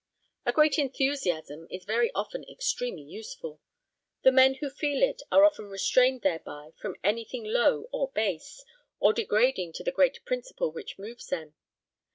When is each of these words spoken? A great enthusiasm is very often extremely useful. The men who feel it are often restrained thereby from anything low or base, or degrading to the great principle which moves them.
A 0.47 0.51
great 0.51 0.79
enthusiasm 0.79 1.67
is 1.69 1.85
very 1.85 2.11
often 2.15 2.43
extremely 2.49 3.03
useful. 3.03 3.61
The 4.23 4.31
men 4.31 4.55
who 4.55 4.71
feel 4.71 5.03
it 5.03 5.21
are 5.31 5.45
often 5.45 5.65
restrained 5.69 6.23
thereby 6.23 6.71
from 6.81 6.95
anything 7.03 7.43
low 7.43 7.83
or 7.91 8.09
base, 8.09 8.65
or 8.99 9.13
degrading 9.13 9.73
to 9.73 9.83
the 9.83 9.91
great 9.91 10.25
principle 10.25 10.71
which 10.71 10.97
moves 10.97 11.27
them. 11.27 11.53